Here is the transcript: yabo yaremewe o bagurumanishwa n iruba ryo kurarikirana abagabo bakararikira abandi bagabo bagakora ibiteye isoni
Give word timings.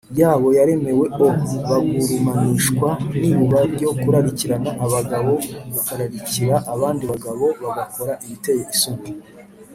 yabo 0.19 0.47
yaremewe 0.59 1.05
o 1.25 1.27
bagurumanishwa 1.69 2.89
n 3.17 3.21
iruba 3.29 3.59
ryo 3.73 3.89
kurarikirana 3.99 4.69
abagabo 4.85 5.33
bakararikira 5.73 6.55
abandi 6.73 7.03
bagabo 7.11 7.45
bagakora 7.65 8.13
ibiteye 8.25 8.63
isoni 8.75 9.09